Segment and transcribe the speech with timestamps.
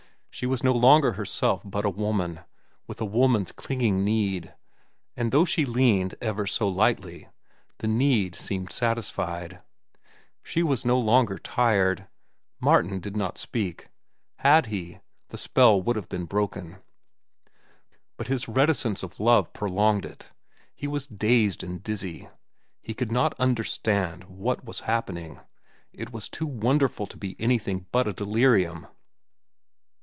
[0.33, 2.39] She was no longer herself but a woman,
[2.87, 4.55] with a woman's clinging need;
[5.15, 7.27] and though she leaned ever so lightly,
[7.77, 9.61] the need seemed satisfied.
[10.41, 12.07] She was no longer tired.
[12.59, 13.89] Martin did not speak.
[14.37, 16.77] Had he, the spell would have been broken.
[18.17, 20.31] But his reticence of love prolonged it.
[20.73, 22.29] He was dazed and dizzy.
[22.81, 25.39] He could not understand what was happening.
[25.93, 28.87] It was too wonderful to be anything but a delirium.